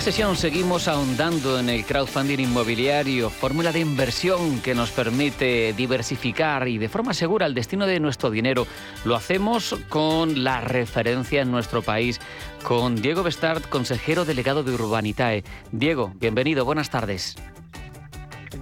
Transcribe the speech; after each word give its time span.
Sesión 0.00 0.36
seguimos 0.36 0.88
ahondando 0.88 1.58
en 1.58 1.68
el 1.68 1.84
crowdfunding 1.84 2.38
inmobiliario, 2.38 3.30
fórmula 3.30 3.72
de 3.72 3.80
inversión 3.80 4.60
que 4.60 4.74
nos 4.74 4.90
permite 4.90 5.72
diversificar 5.72 6.68
y 6.68 6.76
de 6.76 6.88
forma 6.88 7.14
segura 7.14 7.46
el 7.46 7.54
destino 7.54 7.86
de 7.86 7.98
nuestro 7.98 8.30
dinero. 8.30 8.66
Lo 9.04 9.16
hacemos 9.16 9.74
con 9.88 10.44
la 10.44 10.60
referencia 10.60 11.40
en 11.40 11.50
nuestro 11.50 11.82
país, 11.82 12.20
con 12.62 12.96
Diego 13.00 13.22
Bestard, 13.22 13.62
consejero 13.62 14.24
delegado 14.24 14.62
de 14.62 14.72
Urbanitae. 14.74 15.44
Diego, 15.72 16.12
bienvenido, 16.20 16.64
buenas 16.64 16.90
tardes. 16.90 17.36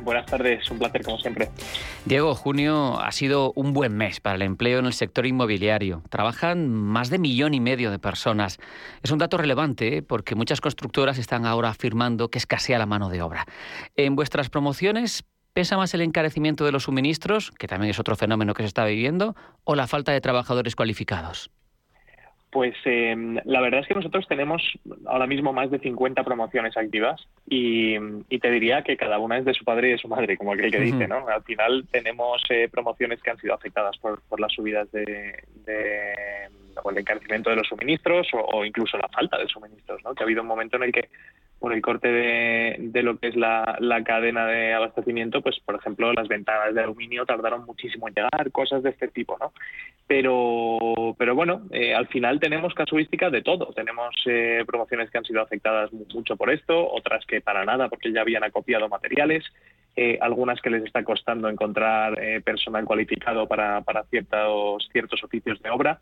Buenas 0.04 0.26
tardes, 0.26 0.70
un 0.70 0.78
placer 0.78 1.02
como 1.02 1.18
siempre. 1.18 1.48
Diego, 2.04 2.34
junio 2.34 3.00
ha 3.00 3.10
sido 3.10 3.52
un 3.56 3.72
buen 3.72 3.96
mes 3.96 4.20
para 4.20 4.36
el 4.36 4.42
empleo 4.42 4.78
en 4.78 4.86
el 4.86 4.92
sector 4.92 5.24
inmobiliario. 5.24 6.02
Trabajan 6.10 6.68
más 6.68 7.08
de 7.08 7.18
millón 7.18 7.54
y 7.54 7.60
medio 7.60 7.90
de 7.90 7.98
personas. 7.98 8.58
Es 9.02 9.10
un 9.10 9.18
dato 9.18 9.38
relevante 9.38 9.96
¿eh? 9.96 10.02
porque 10.02 10.34
muchas 10.34 10.60
constructoras 10.60 11.16
están 11.16 11.46
ahora 11.46 11.70
afirmando 11.70 12.28
que 12.28 12.38
escasea 12.38 12.78
la 12.78 12.86
mano 12.86 13.08
de 13.08 13.22
obra. 13.22 13.46
En 13.96 14.14
vuestras 14.14 14.50
promociones, 14.50 15.24
¿pesa 15.54 15.78
más 15.78 15.94
el 15.94 16.02
encarecimiento 16.02 16.66
de 16.66 16.72
los 16.72 16.82
suministros, 16.82 17.50
que 17.52 17.66
también 17.66 17.90
es 17.90 17.98
otro 17.98 18.14
fenómeno 18.14 18.52
que 18.52 18.62
se 18.62 18.68
está 18.68 18.84
viviendo, 18.84 19.34
o 19.64 19.74
la 19.74 19.86
falta 19.86 20.12
de 20.12 20.20
trabajadores 20.20 20.76
cualificados? 20.76 21.50
Pues 22.54 22.76
em, 22.84 23.36
la 23.46 23.60
verdad 23.60 23.80
es 23.80 23.88
que 23.88 23.96
nosotros 23.96 24.28
tenemos 24.28 24.62
ahora 25.06 25.26
mismo 25.26 25.52
más 25.52 25.72
de 25.72 25.80
50 25.80 26.22
promociones 26.22 26.76
activas 26.76 27.20
y, 27.48 27.98
te 28.38 28.48
diría 28.48 28.82
que 28.82 28.96
cada 28.96 29.18
una 29.18 29.38
es 29.38 29.44
de 29.44 29.54
su 29.54 29.64
padre 29.64 29.88
y 29.88 29.90
de 29.92 29.98
su 29.98 30.06
madre, 30.06 30.36
como 30.36 30.52
aquel 30.52 30.70
que 30.70 30.78
dice, 30.78 31.08
¿no? 31.08 31.26
Al 31.26 31.42
final 31.42 31.84
tenemos 31.90 32.44
eh, 32.50 32.68
promociones 32.70 33.20
que 33.22 33.30
han 33.30 33.38
sido 33.38 33.54
afectadas 33.54 33.98
por, 33.98 34.20
las 34.38 34.52
subidas 34.52 34.88
de, 34.92 35.34
o 36.82 36.90
el 36.90 36.98
encarecimiento 36.98 37.50
de 37.50 37.56
los 37.56 37.68
suministros 37.68 38.28
o, 38.32 38.64
incluso 38.64 38.96
la 38.98 39.08
falta 39.08 39.38
de 39.38 39.48
suministros, 39.48 40.02
¿no? 40.04 40.14
Que 40.14 40.22
ha 40.22 40.26
habido 40.26 40.42
un 40.42 40.48
momento 40.48 40.76
en 40.76 40.84
el 40.84 40.92
que 40.92 41.08
por 41.64 41.72
el 41.72 41.80
corte 41.80 42.08
de, 42.08 43.02
lo 43.02 43.18
que 43.18 43.28
es 43.28 43.36
la, 43.36 43.78
cadena 44.04 44.46
de 44.46 44.74
abastecimiento, 44.74 45.40
pues 45.40 45.58
por 45.64 45.76
ejemplo 45.76 46.12
las 46.12 46.28
ventanas 46.28 46.74
de 46.74 46.82
aluminio 46.82 47.24
tardaron 47.24 47.64
muchísimo 47.64 48.06
en 48.06 48.14
llegar, 48.14 48.52
cosas 48.52 48.82
de 48.82 48.90
este 48.90 49.08
tipo, 49.08 49.38
¿no? 49.40 49.52
Pero, 50.06 51.14
pero 51.16 51.34
bueno, 51.34 51.62
eh, 51.70 51.94
al 51.94 52.06
final 52.08 52.38
tenemos 52.38 52.74
casuísticas 52.74 53.32
de 53.32 53.40
todo. 53.40 53.72
Tenemos 53.72 54.14
eh, 54.26 54.62
promociones 54.66 55.08
que 55.10 55.16
han 55.16 55.24
sido 55.24 55.40
afectadas 55.40 55.90
mucho 55.92 56.36
por 56.36 56.50
esto, 56.50 56.92
otras 56.92 57.24
que 57.24 57.40
para 57.40 57.64
nada 57.64 57.88
porque 57.88 58.12
ya 58.12 58.20
habían 58.20 58.44
acopiado 58.44 58.86
materiales, 58.90 59.44
eh, 59.96 60.18
algunas 60.20 60.60
que 60.60 60.68
les 60.68 60.84
está 60.84 61.02
costando 61.02 61.48
encontrar 61.48 62.18
personal 62.44 62.84
cualificado 62.84 63.48
para, 63.48 63.80
para 63.80 64.04
ciertos, 64.04 64.86
ciertos 64.92 65.24
oficios 65.24 65.62
de 65.62 65.70
obra. 65.70 65.98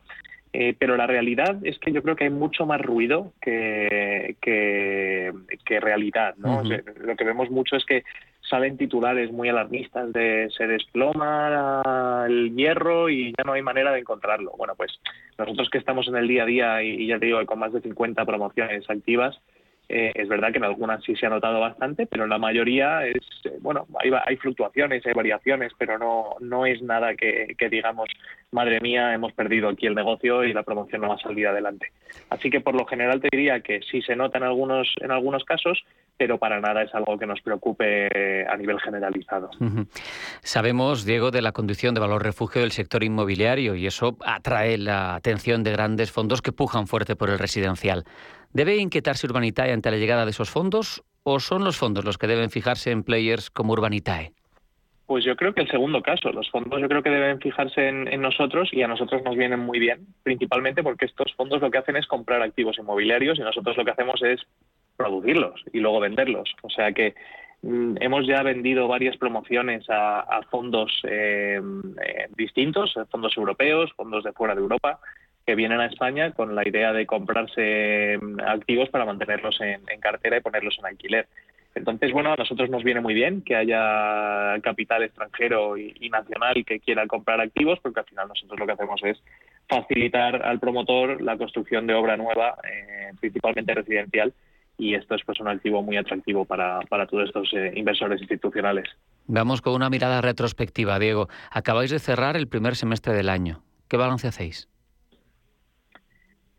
Eh, 0.55 0.77
pero 0.79 0.97
la 0.97 1.07
realidad 1.07 1.57
es 1.63 1.79
que 1.79 1.93
yo 1.93 2.03
creo 2.03 2.15
que 2.15 2.25
hay 2.25 2.31
mucho 2.31 2.67
más 2.67 2.81
ruido 2.81 3.33
que, 3.41 4.37
que, 4.41 5.81
realidad. 5.81 6.35
¿no? 6.37 6.63
lo 6.63 7.17
que 7.17 7.25
vemos 7.25 7.51
mucho 7.51 7.77
es 7.77 7.87
que 7.87 8.05
salen 8.43 8.77
titulares 8.77 9.33
muy 9.33 9.49
alarmistas 9.49 10.13
de 10.13 10.51
se 10.57 10.67
desploma 10.67 12.27
el 12.29 12.55
hierro 12.55 13.09
y 13.09 13.33
ya 13.37 13.45
no 13.45 13.55
hay 13.55 13.63
manera 13.63 13.93
de 13.93 14.01
encontrarlo. 14.01 14.53
Bueno, 14.59 14.75
pues 14.77 14.93
nosotros 15.39 15.71
que 15.71 15.79
estamos 15.79 16.07
en 16.09 16.17
el 16.17 16.29
día 16.29 16.43
a 16.43 16.47
día 16.47 16.83
y, 16.83 17.03
y 17.03 17.07
ya 17.07 17.19
te 17.19 17.27
digo, 17.27 17.45
con 17.47 17.59
más 17.59 17.73
de 17.73 17.81
50 17.81 18.25
promociones 18.27 18.89
activas, 18.91 19.41
eh, 19.95 20.11
es 20.15 20.27
verdad 20.27 20.53
que 20.53 20.57
en 20.57 20.65
algunas 20.65 21.05
sí 21.05 21.15
se 21.17 21.27
ha 21.27 21.29
notado 21.29 21.61
bastante, 21.61 22.07
pero 22.07 22.25
en 22.25 22.31
la 22.31 22.39
mayoría 22.39 23.05
es, 23.07 23.23
eh, 23.45 23.59
bueno, 23.61 23.87
hay, 24.03 24.11
hay, 24.25 24.37
fluctuaciones, 24.39 25.05
hay 25.05 25.13
variaciones, 25.13 25.71
pero 25.77 25.99
no, 25.99 26.37
no 26.41 26.65
es 26.65 26.81
nada 26.81 27.15
que, 27.15 27.55
digamos, 27.71 28.09
madre 28.53 28.81
mía, 28.81 29.13
hemos 29.13 29.35
perdido 29.35 29.69
aquí 29.69 29.87
el 29.87 29.95
negocio 29.95 30.45
y 30.45 30.55
la 30.55 30.63
promoción 30.63 31.03
no 31.03 31.11
va 31.11 31.17
a 31.17 31.19
salir 31.19 31.47
adelante. 31.47 31.93
Así 32.31 32.49
que 32.49 32.63
por 32.63 32.75
lo 32.75 32.87
general 32.87 33.21
te 33.21 33.29
diría 33.31 33.61
que 33.61 33.81
sí 33.83 34.01
se 34.01 34.17
nota 34.17 34.39
en 34.39 34.45
algunos, 34.45 34.95
en 35.03 35.11
algunos 35.11 35.45
casos, 35.45 35.85
pero 36.17 36.39
para 36.39 36.59
nada 36.59 36.83
es 36.83 36.95
algo 36.95 37.19
que 37.19 37.27
nos 37.27 37.43
preocupe 37.43 38.47
a 38.49 38.57
nivel 38.57 38.81
generalizado. 38.81 39.51
Sabemos, 40.41 41.05
Diego, 41.05 41.31
de 41.31 41.43
la 41.43 41.53
condición 41.53 41.95
de 41.95 42.01
valor 42.01 42.23
refugio 42.23 42.63
del 42.63 42.73
sector 42.73 43.05
inmobiliario 43.05 43.75
y 43.75 43.87
eso 43.87 44.17
atrae 44.25 44.79
la 44.79 45.15
atención 45.17 45.63
de 45.65 45.73
grandes 45.73 46.11
fondos 46.11 46.41
que 46.41 46.53
pujan 46.53 46.87
fuerte 46.87 47.15
por 47.15 47.29
el 47.29 47.39
residencial. 47.39 48.05
¿Debe 48.53 48.77
inquietarse 48.77 49.27
Urbanitae 49.27 49.73
ante 49.73 49.91
la 49.91 49.97
llegada 49.97 50.25
de 50.25 50.31
esos 50.31 50.51
fondos 50.51 51.03
o 51.23 51.41
son 51.41 51.65
los 51.65 51.79
fondos 51.79 52.05
los 52.05 52.19
que 52.19 52.27
deben 52.27 52.51
fijarse 52.51 52.91
en 52.91 53.03
players 53.03 53.49
como 53.51 53.73
Urbanitae? 53.73 54.33
Pues 55.07 55.25
yo 55.25 55.37
creo 55.37 55.55
que 55.55 55.63
el 55.63 55.71
segundo 55.71 56.03
caso. 56.03 56.31
Los 56.33 56.51
fondos 56.51 56.81
yo 56.81 56.89
creo 56.89 57.03
que 57.03 57.11
deben 57.11 57.41
fijarse 57.41 57.89
en, 57.89 58.21
nosotros 58.21 58.69
y 58.73 58.83
a 58.83 58.89
nosotros 58.89 59.23
nos 59.25 59.37
vienen 59.37 59.61
muy 59.61 59.79
bien, 59.79 60.07
principalmente 60.23 60.83
porque 60.83 61.07
estos 61.07 61.33
fondos 61.35 61.63
lo 61.63 61.71
que 61.71 61.79
hacen 61.79 61.97
es 61.97 62.07
comprar 62.07 62.43
activos 62.43 62.79
inmobiliarios 62.79 63.39
y 63.39 63.43
nosotros 63.43 63.77
lo 63.77 63.85
que 63.85 63.91
hacemos 63.91 64.23
es 64.23 64.41
producirlos 64.97 65.65
y 65.73 65.81
luego 65.81 66.01
venderlos. 66.01 66.55
O 66.63 66.69
sea 66.69 66.93
que 66.93 67.15
mm, 67.63 67.97
hemos 68.01 68.27
ya 68.27 68.43
vendido 68.43 68.87
varias 68.87 69.17
promociones 69.17 69.87
a, 69.89 70.41
fondos 70.51 70.93
eh, 71.05 71.59
eh, 72.05 72.29
distintos, 72.37 72.95
fondos 73.11 73.35
europeos, 73.37 73.91
fondos 73.97 74.25
de 74.25 74.33
fuera 74.33 74.55
de 74.55 74.61
Europa, 74.61 75.01
que 75.47 75.55
vienen 75.55 75.81
a 75.81 75.87
España 75.87 76.33
con 76.33 76.55
la 76.55 76.67
idea 76.67 76.93
de 76.93 77.07
comprarse 77.07 78.19
mm, 78.21 78.41
activos 78.41 78.89
para 78.91 79.05
mantenerlos 79.05 79.61
en, 79.61 79.83
cartera 80.01 80.37
y 80.37 80.41
ponerlos 80.41 80.77
en 80.79 80.87
alquiler. 80.87 81.27
Entonces, 81.75 82.13
bueno, 82.13 82.33
a 82.33 82.37
nosotros 82.37 82.69
nos 82.69 82.85
viene 82.85 83.01
muy 83.01 83.15
bien 83.15 83.41
que 83.43 83.57
haya 83.57 84.61
capital 84.63 85.03
extranjero 85.03 85.79
y, 85.79 86.11
nacional 86.11 86.65
que 86.67 86.81
quiera 86.81 87.07
comprar 87.07 87.41
activos, 87.41 87.79
porque 87.81 88.01
al 88.01 88.07
final 88.07 88.29
nosotros 88.29 88.61
lo 88.61 88.67
que 88.67 88.73
hacemos 88.73 89.01
es 89.05 89.23
facilitar 89.69 90.43
al 90.43 90.61
promotor 90.61 91.23
la 91.23 91.39
construcción 91.39 91.87
de 91.87 91.95
obra 91.95 92.19
nueva, 92.19 92.57
eh, 92.71 93.13
principalmente 93.19 93.75
residencial, 93.75 94.35
y 94.77 94.95
esto 94.95 95.15
es 95.15 95.23
pues 95.25 95.41
un 95.41 95.49
activo 95.49 95.83
muy 95.83 95.97
atractivo 95.97 96.45
para, 96.45 96.81
todos 97.09 97.25
estos 97.25 97.51
eh, 97.55 97.73
inversores 97.75 98.21
institucionales. 98.21 98.89
Vamos 99.27 99.63
con 99.63 99.75
una 99.75 99.89
mirada 99.89 100.21
retrospectiva, 100.21 100.99
Diego. 100.99 101.29
Acabáis 101.51 101.91
de 101.91 102.01
cerrar 102.01 102.37
el 102.37 102.49
primer 102.49 102.77
semestre 102.77 103.15
del 103.15 103.31
año. 103.31 103.63
¿Qué 103.89 103.97
balance 103.97 104.29
hacéis? 104.29 104.69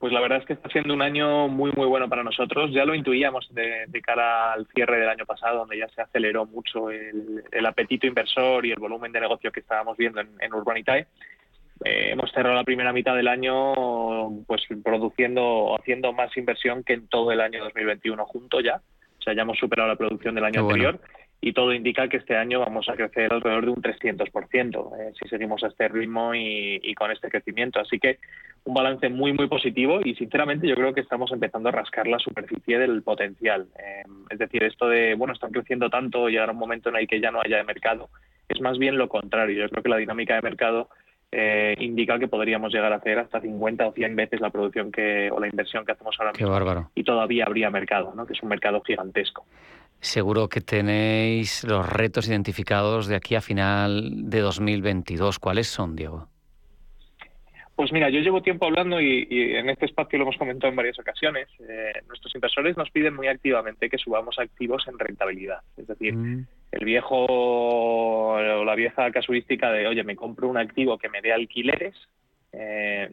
Pues 0.03 0.11
la 0.11 0.19
verdad 0.19 0.39
es 0.39 0.45
que 0.45 0.51
está 0.51 0.67
siendo 0.67 0.93
un 0.93 1.01
año 1.01 1.47
muy, 1.47 1.71
muy 1.77 1.87
bueno 1.87 2.09
para 2.09 2.25
nosotros. 2.25 2.71
Ya 2.73 2.83
lo 2.83 2.93
intuíamos 2.93 3.47
de, 3.53 3.87
cara 4.01 4.51
al 4.51 4.67
cierre 4.75 4.99
del 4.99 5.07
año 5.07 5.25
pasado, 5.25 5.59
donde 5.59 5.77
ya 5.77 5.87
se 5.95 6.01
aceleró 6.01 6.45
mucho 6.45 6.91
el, 6.91 7.65
apetito 7.65 8.05
inversor 8.05 8.65
y 8.65 8.71
el 8.71 8.81
volumen 8.81 9.13
de 9.13 9.21
negocio 9.21 9.49
que 9.49 9.61
estábamos 9.61 9.95
viendo 9.95 10.19
en, 10.19 10.27
en 10.41 10.53
Urbanitae. 10.53 11.07
Eh, 11.85 12.09
hemos 12.11 12.29
cerrado 12.33 12.53
la 12.53 12.65
primera 12.65 12.91
mitad 12.91 13.15
del 13.15 13.29
año 13.29 14.43
pues 14.45 14.63
produciendo 14.83 15.41
o 15.41 15.79
haciendo 15.79 16.11
más 16.11 16.35
inversión 16.35 16.83
que 16.83 16.95
en 16.95 17.07
todo 17.07 17.31
el 17.31 17.39
año 17.39 17.63
2021 17.63 18.25
junto 18.25 18.59
ya. 18.59 18.81
O 19.19 19.21
sea, 19.21 19.33
ya 19.33 19.43
hemos 19.43 19.57
superado 19.57 19.87
la 19.87 19.95
producción 19.95 20.35
del 20.35 20.43
año 20.43 20.63
anterior 20.63 20.99
y 21.45 21.51
todo 21.51 21.73
indica 21.73 22.07
que 22.07 22.17
este 22.17 22.37
año 22.37 22.61
vamos 22.61 22.87
a 22.87 22.93
crecer 22.93 23.33
alrededor 23.33 23.65
de 23.65 23.71
un 23.71 23.81
300% 23.81 24.97
eh, 24.97 25.11
si 25.21 25.27
seguimos 25.27 25.61
a 25.65 25.67
este 25.67 25.89
ritmo 25.89 26.33
y, 26.33 26.95
con 26.95 27.11
este 27.11 27.29
crecimiento. 27.29 27.81
Así 27.81 27.99
que 27.99 28.19
un 28.63 28.73
balance 28.73 29.09
muy, 29.09 29.33
muy 29.33 29.47
positivo 29.47 29.99
y 30.01 30.15
sinceramente 30.15 30.69
yo 30.69 30.75
creo 30.75 30.93
que 30.93 31.01
estamos 31.01 31.33
empezando 31.33 31.67
a 31.67 31.73
rascar 31.73 32.07
la 32.07 32.17
superficie 32.17 32.79
del 32.79 33.03
potencial. 33.03 33.67
Eh, 33.77 34.03
es 34.29 34.39
decir, 34.39 34.63
esto 34.63 34.87
de, 34.87 35.15
bueno, 35.15 35.33
están 35.33 35.51
creciendo 35.51 35.89
tanto 35.89 36.29
y 36.29 36.37
ahora 36.37 36.53
un 36.53 36.59
momento 36.59 36.87
en 36.87 36.95
el 36.95 37.07
que 37.07 37.19
ya 37.19 37.29
no 37.29 37.41
haya 37.41 37.57
de 37.57 37.65
mercado, 37.65 38.07
es 38.47 38.61
más 38.61 38.77
bien 38.77 38.97
lo 38.97 39.09
contrario. 39.09 39.63
Yo 39.63 39.69
creo 39.69 39.83
que 39.83 39.89
la 39.89 39.97
dinámica 39.97 40.35
de 40.35 40.43
mercado 40.43 40.87
eh, 41.29 41.75
indica 41.79 42.19
que 42.19 42.29
podríamos 42.29 42.71
llegar 42.71 42.93
a 42.93 42.97
hacer 42.97 43.19
hasta 43.19 43.41
50 43.41 43.87
o 43.87 43.91
100 43.91 44.15
veces 44.15 44.39
la 44.39 44.49
producción 44.49 44.93
que 44.93 45.29
o 45.29 45.41
la 45.41 45.47
inversión 45.47 45.83
que 45.83 45.91
hacemos 45.91 46.15
ahora 46.19 46.31
Qué 46.31 46.45
Bárbaro. 46.45 46.91
Y 46.95 47.03
todavía 47.03 47.43
habría 47.45 47.69
mercado, 47.69 48.13
¿no? 48.15 48.25
que 48.25 48.31
es 48.31 48.41
un 48.41 48.47
mercado 48.47 48.81
gigantesco. 48.81 49.45
Seguro 50.03 50.49
que 50.49 50.59
tenéis 50.59 51.63
los 51.63 51.87
retos 51.87 52.27
identificados 52.27 53.07
de 53.07 53.15
aquí 53.15 53.35
a 53.35 53.41
final 53.41 54.29
de 54.29 54.41
2022. 54.41 55.39
¿Cuáles 55.39 55.67
son, 55.67 55.95
Diego? 55.95 56.27
Pues 57.77 57.93
mira, 57.93 58.09
yo 58.09 58.19
llevo 58.19 58.41
tiempo 58.41 58.65
hablando 58.65 58.99
y, 58.99 59.25
en 59.29 59.69
este 59.69 59.85
espacio 59.85 60.19
lo 60.19 60.25
hemos 60.25 60.35
comentado 60.35 60.69
en 60.69 60.75
varias 60.75 60.99
ocasiones. 60.99 61.47
Eh, 61.61 61.93
nuestros 62.09 62.35
inversores 62.35 62.75
nos 62.75 62.91
piden 62.91 63.15
muy 63.15 63.27
activamente 63.27 63.89
que 63.89 63.97
subamos 63.97 64.37
activos 64.39 64.83
en 64.89 64.99
rentabilidad. 64.99 65.61
Es 65.77 65.87
decir, 65.87 66.13
mm. 66.13 66.47
el 66.73 66.85
viejo 66.85 67.25
o 67.29 68.63
la 68.65 68.75
vieja 68.75 69.09
casuística 69.09 69.71
de, 69.71 69.87
oye, 69.87 70.03
me 70.03 70.17
compro 70.17 70.49
un 70.49 70.57
activo 70.57 70.97
que 70.97 71.07
me 71.07 71.21
dé 71.21 71.31
alquileres 71.31 71.95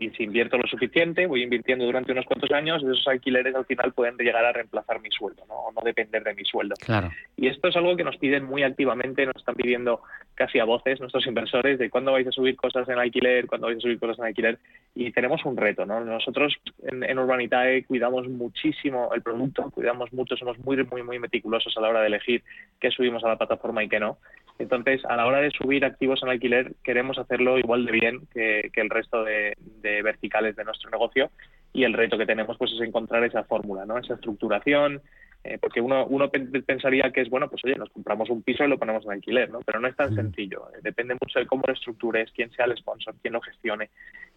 y 0.00 0.08
si 0.10 0.22
invierto 0.22 0.56
lo 0.56 0.66
suficiente, 0.66 1.26
voy 1.26 1.42
invirtiendo 1.42 1.84
durante 1.84 2.12
unos 2.12 2.24
cuantos 2.24 2.50
años, 2.52 2.82
esos 2.82 3.06
alquileres 3.06 3.54
al 3.54 3.66
final 3.66 3.92
pueden 3.92 4.16
llegar 4.16 4.42
a 4.46 4.52
reemplazar 4.52 4.98
mi 5.02 5.10
sueldo, 5.10 5.44
¿no? 5.46 5.54
O 5.54 5.72
no 5.72 5.82
depender 5.82 6.24
de 6.24 6.34
mi 6.34 6.42
sueldo. 6.42 6.74
Claro. 6.80 7.10
Y 7.36 7.48
esto 7.48 7.68
es 7.68 7.76
algo 7.76 7.94
que 7.96 8.02
nos 8.02 8.16
piden 8.16 8.44
muy 8.44 8.62
activamente, 8.62 9.26
nos 9.26 9.36
están 9.36 9.56
pidiendo 9.56 10.00
casi 10.34 10.58
a 10.58 10.64
voces 10.64 11.00
nuestros 11.00 11.26
inversores 11.26 11.78
de 11.78 11.90
cuándo 11.90 12.12
vais 12.12 12.26
a 12.26 12.32
subir 12.32 12.56
cosas 12.56 12.88
en 12.88 12.98
alquiler, 12.98 13.46
cuándo 13.46 13.66
vais 13.66 13.76
a 13.76 13.82
subir 13.82 13.98
cosas 13.98 14.18
en 14.20 14.24
alquiler. 14.24 14.58
Y 14.94 15.12
tenemos 15.12 15.44
un 15.44 15.58
reto, 15.58 15.84
¿no? 15.84 16.02
Nosotros 16.02 16.56
en, 16.82 17.04
en 17.04 17.18
Urbanitae 17.18 17.84
cuidamos 17.84 18.26
muchísimo 18.26 19.10
el 19.14 19.20
producto, 19.20 19.70
cuidamos 19.70 20.14
mucho, 20.14 20.34
somos 20.34 20.58
muy, 20.60 20.82
muy, 20.84 21.02
muy 21.02 21.18
meticulosos 21.18 21.76
a 21.76 21.80
la 21.82 21.90
hora 21.90 22.00
de 22.00 22.06
elegir 22.06 22.42
qué 22.80 22.90
subimos 22.90 23.22
a 23.22 23.28
la 23.28 23.36
plataforma 23.36 23.84
y 23.84 23.88
qué 23.90 24.00
no. 24.00 24.16
Entonces, 24.60 25.02
a 25.06 25.16
la 25.16 25.26
hora 25.26 25.40
de 25.40 25.50
subir 25.50 25.86
activos 25.86 26.22
en 26.22 26.28
alquiler, 26.28 26.74
queremos 26.84 27.18
hacerlo 27.18 27.58
igual 27.58 27.86
de 27.86 27.92
bien 27.92 28.20
que, 28.32 28.70
el 28.74 28.90
resto 28.90 29.24
de, 29.24 29.56
verticales 30.02 30.54
de 30.54 30.64
nuestro 30.64 30.90
negocio 30.90 31.30
y 31.72 31.84
el 31.84 31.94
reto 31.94 32.18
que 32.18 32.26
tenemos 32.26 32.58
pues 32.58 32.70
es 32.72 32.80
encontrar 32.80 33.24
esa 33.24 33.44
fórmula, 33.44 33.86
¿no? 33.86 33.96
esa 33.96 34.14
estructuración, 34.14 35.00
eh, 35.44 35.56
porque 35.58 35.80
uno, 35.80 36.04
uno 36.06 36.30
pensaría 36.30 37.10
que 37.10 37.22
es, 37.22 37.30
bueno, 37.30 37.48
pues 37.48 37.64
oye, 37.64 37.74
nos 37.76 37.88
compramos 37.88 38.28
un 38.28 38.42
piso 38.42 38.64
y 38.64 38.68
lo 38.68 38.78
ponemos 38.78 39.04
en 39.06 39.12
alquiler, 39.12 39.48
¿no? 39.50 39.60
pero 39.64 39.80
no 39.80 39.88
es 39.88 39.96
tan 39.96 40.14
sencillo. 40.14 40.68
Eh, 40.74 40.80
depende 40.82 41.16
mucho 41.18 41.38
de 41.38 41.46
cómo 41.46 41.62
lo 41.66 41.72
estructures, 41.72 42.30
quién 42.32 42.50
sea 42.50 42.66
el 42.66 42.76
sponsor, 42.76 43.14
quién 43.22 43.32
lo 43.32 43.40
gestione. 43.40 43.88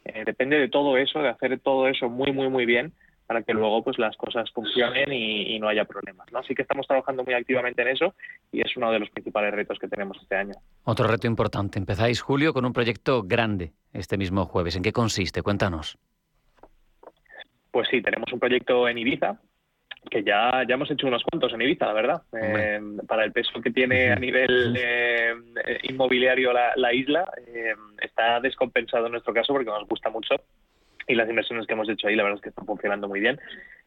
Eh, 0.05 0.23
depende 0.25 0.57
de 0.57 0.69
todo 0.69 0.97
eso, 0.97 1.19
de 1.19 1.29
hacer 1.29 1.59
todo 1.59 1.89
eso 1.89 2.07
muy, 2.07 2.31
muy, 2.31 2.47
muy 2.47 2.65
bien 2.65 2.93
para 3.25 3.43
que 3.43 3.53
luego 3.53 3.83
pues 3.83 3.97
las 3.99 4.15
cosas 4.17 4.51
funcionen 4.51 5.11
y, 5.11 5.59
no 5.59 5.67
haya 5.67 5.85
problemas. 5.85 6.31
¿no? 6.31 6.39
Así 6.39 6.53
que 6.53 6.61
estamos 6.61 6.87
trabajando 6.87 7.23
muy 7.23 7.33
activamente 7.33 7.81
en 7.81 7.89
eso 7.89 8.15
y 8.51 8.61
es 8.61 8.75
uno 8.75 8.91
de 8.91 8.99
los 8.99 9.09
principales 9.09 9.53
retos 9.53 9.79
que 9.79 9.87
tenemos 9.87 10.17
este 10.21 10.35
año. 10.35 10.53
Otro 10.83 11.07
reto 11.07 11.27
importante. 11.27 11.79
Empezáis, 11.79 12.21
Julio, 12.21 12.53
con 12.53 12.65
un 12.65 12.73
proyecto 12.73 13.23
grande 13.23 13.71
este 13.93 14.17
mismo 14.17 14.45
jueves. 14.45 14.75
¿En 14.75 14.83
qué 14.83 14.91
consiste? 14.91 15.41
Cuéntanos. 15.41 15.97
Pues 17.71 17.87
sí, 17.89 18.01
tenemos 18.01 18.31
un 18.31 18.39
proyecto 18.39 18.87
en 18.87 18.97
Ibiza, 18.97 19.39
que 20.11 20.23
ya, 20.23 20.63
ya 20.67 20.75
hemos 20.75 20.91
hecho 20.91 21.07
unos 21.07 21.23
cuantos 21.23 21.53
en 21.53 21.61
Ibiza, 21.61 21.87
la 21.87 21.93
verdad. 21.93 22.21
Eh, 22.39 22.79
para 23.07 23.23
el 23.23 23.31
peso 23.31 23.61
que 23.61 23.71
tiene 23.71 24.11
a 24.11 24.15
nivel 24.15 24.75
eh, 24.77 25.33
inmobiliario 25.83 26.51
la, 26.53 26.93
isla, 26.93 27.25
eh, 27.47 27.73
está 28.01 28.39
descompensado 28.39 29.05
en 29.05 29.13
nuestro 29.13 29.33
caso 29.33 29.53
porque 29.53 29.69
nos 29.69 29.87
gusta 29.87 30.09
mucho 30.09 30.35
y 31.07 31.15
las 31.15 31.29
inversiones 31.29 31.67
que 31.67 31.73
hemos 31.73 31.89
hecho 31.89 32.07
ahí 32.07 32.15
la 32.15 32.23
verdad 32.23 32.37
es 32.37 32.43
que 32.43 32.49
están 32.49 32.65
funcionando 32.65 33.07
muy 33.07 33.19
bien. 33.19 33.39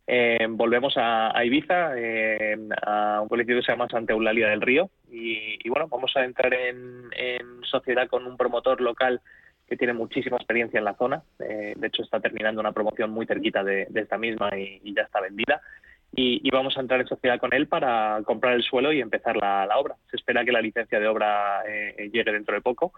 Eh, 0.08 0.46
volvemos 0.48 0.94
a, 0.96 1.32
Ibiza, 1.44 1.98
eh, 1.98 2.56
a 2.82 3.20
un 3.20 3.28
colectivo 3.28 3.58
que 3.58 3.66
se 3.66 3.72
llama 3.72 3.88
Santa 3.88 4.12
Eulalia 4.12 4.48
del 4.48 4.60
Río 4.60 4.88
y, 5.10 5.68
bueno, 5.68 5.88
vamos 5.88 6.12
a 6.16 6.24
entrar 6.24 6.54
en, 6.54 7.10
sociedad 7.62 8.06
con 8.08 8.24
un 8.26 8.36
promotor 8.36 8.80
local 8.80 9.20
que 9.66 9.76
tiene 9.76 9.92
muchísima 9.92 10.36
experiencia 10.36 10.78
en 10.78 10.84
la 10.84 10.94
zona. 10.94 11.22
Eh, 11.40 11.74
de 11.76 11.86
hecho, 11.88 12.02
está 12.02 12.20
terminando 12.20 12.60
una 12.60 12.70
promoción 12.70 13.10
muy 13.10 13.26
cerquita 13.26 13.64
de, 13.64 13.88
esta 13.92 14.16
misma 14.16 14.56
y, 14.56 14.94
ya 14.94 15.02
está 15.02 15.20
vendida. 15.20 15.60
Y, 16.14 16.48
vamos 16.50 16.76
a 16.76 16.80
entrar 16.80 17.00
en 17.00 17.08
sociedad 17.08 17.40
con 17.40 17.52
él 17.52 17.66
para 17.66 18.20
comprar 18.24 18.54
el 18.54 18.62
suelo 18.62 18.92
y 18.92 19.00
empezar 19.00 19.36
la, 19.36 19.68
obra. 19.76 19.96
Se 20.10 20.16
espera 20.16 20.44
que 20.44 20.52
la 20.52 20.62
licencia 20.62 21.00
de 21.00 21.08
obra 21.08 21.64
llegue 21.98 22.32
dentro 22.32 22.54
de 22.54 22.60
poco 22.60 22.92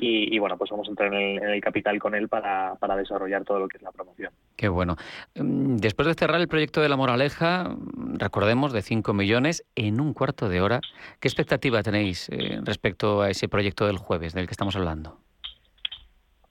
y, 0.00 0.38
bueno, 0.38 0.56
pues 0.56 0.70
vamos 0.70 0.86
a 0.86 0.90
entrar 0.90 1.12
en 1.12 1.42
el, 1.42 1.60
capital 1.60 1.98
con 1.98 2.14
él 2.14 2.28
para, 2.28 2.76
para, 2.76 2.96
desarrollar 2.96 3.44
todo 3.44 3.58
lo 3.58 3.68
que 3.68 3.78
es 3.78 3.82
la 3.82 3.90
promoción. 3.90 4.32
Qué 4.56 4.68
bueno. 4.68 4.96
Mm, 5.34 5.76
después 5.76 6.06
de 6.06 6.14
cerrar 6.14 6.40
el 6.40 6.46
proyecto 6.46 6.80
de 6.80 6.88
La 6.88 6.96
Moraleja, 6.96 7.74
recordemos, 8.14 8.72
de 8.72 8.82
5 8.82 9.12
millones 9.12 9.64
en 9.74 10.00
un 10.00 10.14
cuarto 10.14 10.48
de 10.48 10.60
hora, 10.60 10.80
¿qué 11.20 11.26
expectativa 11.26 11.82
tenéis 11.82 12.28
eh, 12.28 12.60
respecto 12.62 13.22
a 13.22 13.30
ese 13.30 13.48
proyecto 13.48 13.86
del 13.88 13.98
jueves 13.98 14.34
del 14.34 14.46
que 14.46 14.52
estamos 14.52 14.76
hablando? 14.76 15.18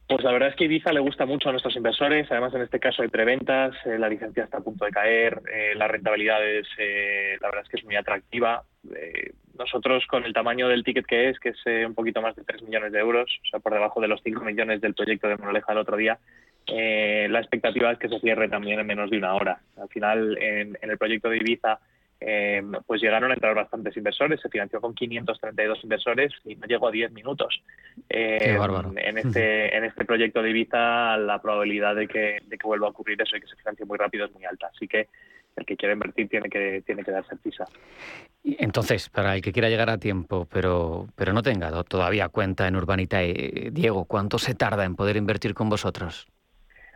Pues 0.10 0.24
la 0.24 0.32
verdad 0.32 0.50
es 0.50 0.56
que 0.56 0.66
Ibiza 0.66 0.92
le 0.92 1.00
gusta 1.00 1.26
mucho 1.26 1.48
a 1.48 1.52
nuestros 1.54 1.76
inversores, 1.76 2.30
además 2.30 2.54
en 2.54 2.62
este 2.62 2.80
caso 2.80 3.02
hay 3.02 3.10
preventas, 3.10 3.76
eh, 3.86 3.98
la 3.98 4.10
licencia 4.10 4.44
está 4.44 4.58
a 4.58 4.62
punto 4.62 4.86
de 4.86 4.92
caer, 4.92 5.42
eh, 5.54 5.74
la 5.76 5.88
rentabilidad 5.88 6.46
es, 6.46 6.68
la 7.42 7.48
verdad 7.48 7.64
es 7.64 7.70
que 7.70 7.78
es 7.78 7.86
muy 7.86 7.96
atractiva 7.96 8.64
nosotros 9.58 10.06
con 10.08 10.24
el 10.26 10.34
tamaño 10.34 10.68
del 10.68 10.84
ticket 10.84 11.06
que 11.06 11.30
es, 11.30 11.40
que 11.40 11.50
es 11.50 11.58
eh, 11.66 11.86
un 11.86 11.96
poquito 11.96 12.22
más 12.22 12.36
de 12.36 12.44
3 12.44 12.64
millones 12.64 12.92
de 12.92 13.00
euros, 13.00 13.30
o 13.44 13.50
sea, 13.50 13.60
por 13.60 13.74
debajo 13.74 14.02
de 14.02 14.08
los 14.08 14.22
5 14.24 14.44
millones 14.44 14.82
del 14.82 14.94
proyecto 14.94 15.28
de 15.28 15.38
Moraleja 15.38 15.72
el 15.72 15.78
otro 15.80 15.98
día, 15.98 16.18
eh, 16.68 17.28
la 17.30 17.40
expectativa 17.40 17.92
es 17.92 18.00
que 18.00 18.10
se 18.10 18.20
cierre 18.20 18.50
también 18.50 18.80
en 18.80 18.88
menos 18.88 19.10
de 19.10 19.18
una 19.18 19.34
hora. 19.36 19.60
Al 19.82 19.88
final, 19.90 20.38
en, 20.38 20.78
el 20.82 20.98
proyecto 20.98 21.30
de 21.30 21.38
Ibiza, 21.38 21.80
eh, 22.20 22.62
pues 22.86 23.02
llegaron 23.02 23.32
a 23.32 23.36
entrar 23.36 23.56
bastantes 23.56 23.96
inversores, 23.96 24.42
se 24.42 24.50
financió 24.50 24.82
con 24.82 24.94
532 24.94 25.84
inversores 25.84 26.34
y 26.44 26.56
no 26.56 26.66
llegó 26.66 26.90
a 26.90 26.92
10 26.92 27.12
minutos. 27.12 27.62
en, 28.10 29.18
este, 29.18 29.78
en 29.78 29.84
este 29.86 30.04
proyecto 30.04 30.42
de 30.42 30.50
Ibiza 30.50 31.18
la 31.18 31.42
probabilidad 31.42 31.96
de 31.96 32.08
que, 32.08 32.40
de 32.46 32.58
que 32.58 32.68
vuelva 32.68 32.88
a 32.88 32.90
ocurrir 32.90 33.22
eso 33.22 33.38
y 33.38 33.42
que 33.42 33.48
se 33.48 33.56
financie 33.56 33.86
muy 33.86 33.98
rápido 33.98 34.26
es 34.26 34.34
muy 34.34 34.44
alta. 34.46 34.70
Así 34.74 34.88
que 34.88 35.08
el 35.58 35.66
que 35.66 35.76
quiere 35.76 35.94
invertir 35.94 36.30
tiene 36.30 36.50
que, 36.50 36.82
tiene 36.86 37.04
que 37.04 37.12
darse 37.12 37.36
prisa. 37.36 37.66
Entonces, 38.44 39.10
para 39.10 39.36
el 39.36 39.42
que 39.42 39.52
quiera 39.52 39.70
llegar 39.70 39.90
a 39.90 39.98
tiempo, 39.98 40.48
pero, 40.52 41.08
pero 41.16 41.34
no 41.34 41.42
tenga 41.42 41.84
todavía 41.84 42.30
cuenta 42.30 42.68
en 42.68 42.76
Urbanita, 42.76 43.24
eh, 43.24 43.70
Diego, 43.72 44.06
¿cuánto 44.06 44.38
se 44.38 44.54
tarda 44.54 44.86
en 44.86 44.96
poder 44.96 45.18
invertir 45.18 45.54
con 45.54 45.70
vosotros? 45.70 46.28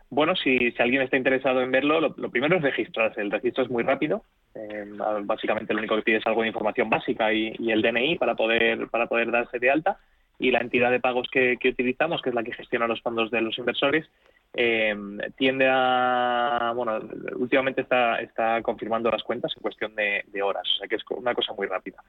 Bueno, 0.09 0.35
si, 0.35 0.71
si 0.71 0.81
alguien 0.81 1.01
está 1.01 1.15
interesado 1.15 1.61
en 1.61 1.71
verlo, 1.71 2.01
lo, 2.01 2.29
primero 2.29 2.57
es 2.57 2.61
registrarse. 2.61 3.21
El 3.21 3.31
registro 3.31 3.63
es 3.63 3.69
muy 3.69 3.83
rápido. 3.83 4.23
Eh, 4.53 4.85
básicamente 5.23 5.73
lo 5.73 5.79
único 5.79 5.95
que 5.95 6.01
pide 6.01 6.17
es 6.17 6.27
algo 6.27 6.41
de 6.41 6.49
información 6.49 6.89
básica 6.89 7.31
y, 7.33 7.53
el 7.71 7.81
DNI 7.81 8.17
para 8.17 8.35
poder, 8.35 8.89
para 8.89 9.07
poder 9.07 9.31
darse 9.31 9.57
de 9.57 9.71
alta. 9.71 9.97
Y 10.41 10.51
la 10.51 10.59
entidad 10.59 10.91
de 10.91 10.99
pagos 10.99 11.29
que, 11.31 11.57
que 11.57 11.69
utilizamos, 11.69 12.21
que 12.21 12.29
es 12.29 12.35
la 12.35 12.43
que 12.43 12.53
gestiona 12.53 12.87
los 12.87 13.01
fondos 13.01 13.29
de 13.31 13.41
los 13.41 13.57
inversores, 13.57 14.09
eh, 14.53 14.93
tiende 15.37 15.67
a, 15.69 16.73
bueno, 16.75 16.99
últimamente 17.37 17.81
está, 17.81 18.19
está 18.19 18.61
confirmando 18.61 19.09
las 19.09 19.23
cuentas 19.23 19.53
en 19.55 19.61
cuestión 19.61 19.95
de, 19.95 20.41
horas, 20.41 20.67
o 20.75 20.79
sea 20.79 20.87
que 20.87 20.95
es 20.95 21.03
una 21.11 21.33
cosa 21.33 21.53
muy 21.53 21.67
rápida, 21.67 22.03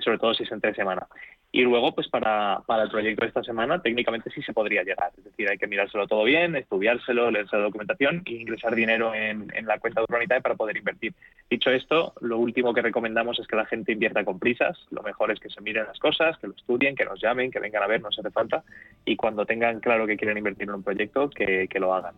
sobre 0.00 0.18
todo 0.18 0.32
si 0.32 0.44
es 0.44 0.52
entre 0.52 0.74
semana. 0.74 1.06
Y 1.54 1.60
luego, 1.60 1.94
pues 1.94 2.08
para, 2.08 2.62
para 2.66 2.84
el 2.84 2.90
proyecto 2.90 3.20
de 3.20 3.28
esta 3.28 3.42
semana, 3.42 3.82
técnicamente 3.82 4.30
sí 4.30 4.40
se 4.40 4.54
podría 4.54 4.82
llegar, 4.82 5.12
es 5.18 5.24
decir, 5.24 5.50
hay 5.50 5.58
que 5.58 5.66
mirárselo 5.66 6.08
todo 6.08 6.24
bien, 6.24 6.56
estudiárselo, 6.56 7.30
leerse 7.30 7.56
la 7.56 7.64
documentación 7.64 8.22
e 8.24 8.32
ingresar 8.32 8.74
dinero 8.74 9.14
en, 9.14 9.52
en 9.54 9.66
la 9.66 9.78
cuenta 9.78 10.00
de 10.00 10.04
Urbanitae 10.04 10.40
para 10.40 10.54
poder 10.54 10.78
invertir. 10.78 11.12
Dicho 11.50 11.70
esto, 11.70 12.14
lo 12.22 12.38
último 12.38 12.72
que 12.72 12.80
recomendamos 12.80 13.38
es 13.38 13.46
que 13.46 13.56
la 13.56 13.66
gente 13.66 13.92
invierta 13.92 14.24
con 14.24 14.38
prisas, 14.38 14.78
lo 14.90 15.02
mejor 15.02 15.30
es 15.30 15.40
que 15.40 15.50
se 15.50 15.60
miren 15.60 15.84
las 15.86 15.98
cosas, 15.98 16.38
que 16.38 16.46
lo 16.46 16.54
estudien, 16.54 16.96
que 16.96 17.04
nos 17.04 17.20
llamen, 17.20 17.50
que 17.50 17.60
vengan 17.60 17.82
a 17.82 17.86
ver, 17.86 18.00
no 18.00 18.10
se 18.10 18.22
hace 18.22 18.30
falta, 18.30 18.64
y 19.04 19.16
cuando 19.16 19.44
tengan 19.44 19.80
claro 19.80 20.06
que 20.06 20.16
quieren 20.16 20.38
invertir 20.38 20.70
en 20.70 20.76
un 20.76 20.82
proyecto, 20.82 21.28
que, 21.28 21.68
que 21.68 21.78
lo 21.78 21.92
hagan. 21.92 22.14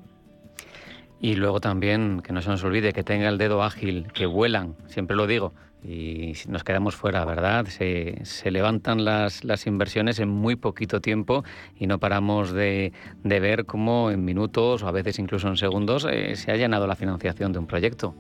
Y 1.24 1.36
luego 1.36 1.58
también, 1.58 2.20
que 2.20 2.34
no 2.34 2.42
se 2.42 2.50
nos 2.50 2.62
olvide, 2.64 2.92
que 2.92 3.02
tenga 3.02 3.30
el 3.30 3.38
dedo 3.38 3.62
ágil, 3.62 4.08
que 4.12 4.26
vuelan, 4.26 4.76
siempre 4.88 5.16
lo 5.16 5.26
digo, 5.26 5.54
y 5.82 6.34
nos 6.48 6.64
quedamos 6.64 6.96
fuera, 6.96 7.24
¿verdad? 7.24 7.64
Se, 7.64 8.50
levantan 8.50 9.06
las, 9.06 9.42
las, 9.42 9.66
inversiones 9.66 10.18
en 10.18 10.28
muy 10.28 10.54
poquito 10.54 11.00
tiempo 11.00 11.42
y 11.76 11.86
no 11.86 11.98
paramos 11.98 12.52
de, 12.52 12.92
de, 13.22 13.40
ver 13.40 13.64
cómo 13.64 14.10
en 14.10 14.22
minutos 14.22 14.82
o 14.82 14.86
a 14.86 14.92
veces 14.92 15.18
incluso 15.18 15.48
en 15.48 15.56
segundos 15.56 16.06
eh, 16.10 16.36
se 16.36 16.52
ha 16.52 16.56
llenado 16.56 16.86
la 16.86 16.94
financiación 16.94 17.54
de 17.54 17.58
un 17.58 17.66
proyecto. 17.66 18.14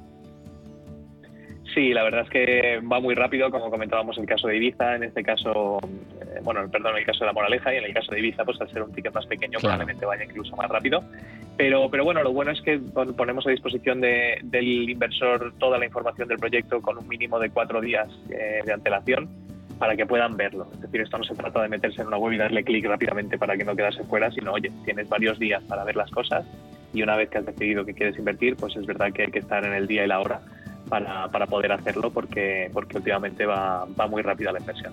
Sí, 1.74 1.92
la 1.92 2.04
verdad 2.04 2.22
es 2.22 2.30
que 2.30 2.80
va 2.80 3.00
muy 3.00 3.16
rápido, 3.16 3.50
como 3.50 3.68
comentábamos 3.68 4.16
en 4.16 4.22
el 4.22 4.28
caso 4.28 4.46
de 4.46 4.56
Ibiza, 4.56 4.94
en 4.94 5.02
este 5.02 5.24
caso, 5.24 5.78
eh, 6.20 6.38
bueno, 6.44 6.70
perdón, 6.70 6.92
en 6.92 6.98
el 6.98 7.04
caso 7.04 7.20
de 7.20 7.26
la 7.26 7.32
Moraleja 7.32 7.74
y 7.74 7.78
en 7.78 7.84
el 7.84 7.92
caso 7.92 8.12
de 8.12 8.20
Ibiza, 8.20 8.44
pues 8.44 8.60
al 8.60 8.70
ser 8.70 8.84
un 8.84 8.92
ticket 8.92 9.12
más 9.12 9.26
pequeño 9.26 9.58
probablemente 9.58 10.06
vaya 10.06 10.22
incluso 10.22 10.54
más 10.54 10.68
rápido. 10.68 11.02
Pero, 11.56 11.90
pero 11.90 12.04
bueno, 12.04 12.22
lo 12.22 12.32
bueno 12.32 12.52
es 12.52 12.62
que 12.62 12.78
ponemos 13.16 13.44
a 13.44 13.50
disposición 13.50 14.00
del 14.00 14.88
inversor 14.88 15.52
toda 15.58 15.76
la 15.76 15.86
información 15.86 16.28
del 16.28 16.38
proyecto 16.38 16.80
con 16.80 16.96
un 16.96 17.08
mínimo 17.08 17.40
de 17.40 17.50
cuatro 17.50 17.80
días 17.80 18.08
eh, 18.30 18.60
de 18.64 18.72
antelación 18.72 19.28
para 19.76 19.96
que 19.96 20.06
puedan 20.06 20.36
verlo. 20.36 20.68
Es 20.74 20.80
decir, 20.80 21.00
esto 21.00 21.18
no 21.18 21.24
se 21.24 21.34
trata 21.34 21.60
de 21.60 21.68
meterse 21.68 22.02
en 22.02 22.06
una 22.06 22.18
web 22.18 22.34
y 22.34 22.36
darle 22.36 22.62
clic 22.62 22.86
rápidamente 22.86 23.36
para 23.36 23.56
que 23.56 23.64
no 23.64 23.74
quedase 23.74 24.04
fuera, 24.04 24.30
sino, 24.30 24.52
oye, 24.52 24.70
tienes 24.84 25.08
varios 25.08 25.40
días 25.40 25.62
para 25.64 25.82
ver 25.82 25.96
las 25.96 26.10
cosas 26.12 26.46
y 26.92 27.02
una 27.02 27.16
vez 27.16 27.30
que 27.30 27.38
has 27.38 27.46
decidido 27.46 27.84
que 27.84 27.94
quieres 27.94 28.16
invertir, 28.16 28.54
pues 28.54 28.76
es 28.76 28.86
verdad 28.86 29.12
que 29.12 29.22
hay 29.22 29.32
que 29.32 29.40
estar 29.40 29.64
en 29.64 29.72
el 29.72 29.88
día 29.88 30.04
y 30.04 30.06
la 30.06 30.20
hora 30.20 30.40
para, 30.88 31.28
para 31.28 31.46
poder 31.46 31.72
hacerlo 31.72 32.10
porque, 32.10 32.70
porque 32.72 32.98
últimamente 32.98 33.46
va, 33.46 33.86
va 33.98 34.06
muy 34.06 34.22
rápida 34.22 34.52
la 34.52 34.60
inversión. 34.60 34.92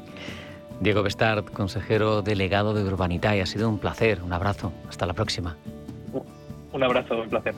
Diego 0.79 1.03
Bestard, 1.03 1.45
consejero 1.45 2.21
delegado 2.23 2.73
de 2.73 2.83
Urbanitae, 2.83 3.41
ha 3.41 3.45
sido 3.45 3.69
un 3.69 3.77
placer, 3.77 4.21
un 4.23 4.33
abrazo, 4.33 4.73
hasta 4.89 5.05
la 5.05 5.13
próxima. 5.13 5.55
Un 6.73 6.83
abrazo, 6.83 7.21
un 7.21 7.29
placer. 7.29 7.53